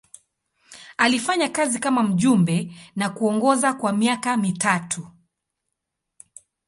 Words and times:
Alifanya 0.97 1.49
kazi 1.49 1.79
kama 1.79 2.03
mjumbe 2.03 2.73
na 2.95 3.09
kuongoza 3.09 3.73
kwa 3.73 3.93
miaka 3.93 4.37
mitatu. 4.37 5.07